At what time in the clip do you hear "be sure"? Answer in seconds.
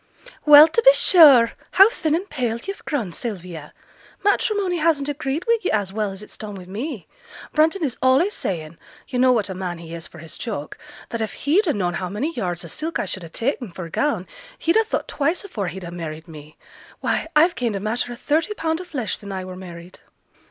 0.81-1.51